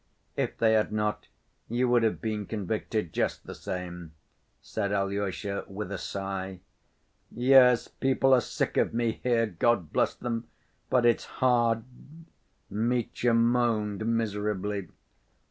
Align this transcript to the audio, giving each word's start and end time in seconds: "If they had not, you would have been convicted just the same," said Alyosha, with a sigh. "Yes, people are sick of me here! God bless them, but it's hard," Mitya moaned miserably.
"If 0.35 0.57
they 0.57 0.73
had 0.73 0.91
not, 0.91 1.27
you 1.69 1.87
would 1.89 2.01
have 2.01 2.21
been 2.21 2.47
convicted 2.47 3.13
just 3.13 3.45
the 3.45 3.53
same," 3.53 4.13
said 4.59 4.91
Alyosha, 4.91 5.63
with 5.67 5.91
a 5.91 5.99
sigh. 5.99 6.59
"Yes, 7.29 7.87
people 7.87 8.33
are 8.33 8.41
sick 8.41 8.77
of 8.77 8.95
me 8.95 9.19
here! 9.21 9.45
God 9.45 9.93
bless 9.93 10.15
them, 10.15 10.47
but 10.89 11.05
it's 11.05 11.25
hard," 11.25 11.83
Mitya 12.67 13.35
moaned 13.35 14.03
miserably. 14.07 14.87